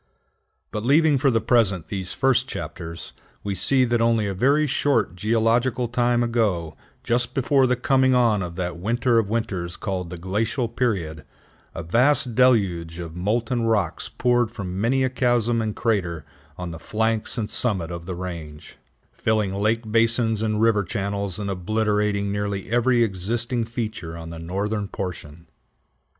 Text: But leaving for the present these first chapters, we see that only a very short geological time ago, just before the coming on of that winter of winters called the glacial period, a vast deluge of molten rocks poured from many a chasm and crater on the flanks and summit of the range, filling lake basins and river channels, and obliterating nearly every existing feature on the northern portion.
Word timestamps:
But 0.71 0.83
leaving 0.83 1.19
for 1.19 1.29
the 1.29 1.39
present 1.39 1.89
these 1.89 2.11
first 2.11 2.47
chapters, 2.47 3.13
we 3.43 3.53
see 3.53 3.85
that 3.85 4.01
only 4.01 4.25
a 4.25 4.33
very 4.33 4.65
short 4.65 5.15
geological 5.15 5.87
time 5.87 6.23
ago, 6.23 6.75
just 7.03 7.35
before 7.35 7.67
the 7.67 7.75
coming 7.75 8.15
on 8.15 8.41
of 8.41 8.55
that 8.55 8.77
winter 8.79 9.19
of 9.19 9.29
winters 9.29 9.77
called 9.77 10.09
the 10.09 10.17
glacial 10.17 10.67
period, 10.67 11.23
a 11.75 11.83
vast 11.83 12.33
deluge 12.33 12.97
of 12.97 13.15
molten 13.15 13.61
rocks 13.61 14.09
poured 14.09 14.49
from 14.49 14.81
many 14.81 15.03
a 15.03 15.09
chasm 15.11 15.61
and 15.61 15.75
crater 15.75 16.25
on 16.57 16.71
the 16.71 16.79
flanks 16.79 17.37
and 17.37 17.51
summit 17.51 17.91
of 17.91 18.07
the 18.07 18.15
range, 18.15 18.77
filling 19.11 19.53
lake 19.53 19.91
basins 19.91 20.41
and 20.41 20.61
river 20.61 20.83
channels, 20.83 21.37
and 21.37 21.47
obliterating 21.51 22.31
nearly 22.31 22.71
every 22.71 23.03
existing 23.03 23.65
feature 23.65 24.17
on 24.17 24.31
the 24.31 24.39
northern 24.39 24.87
portion. 24.87 25.45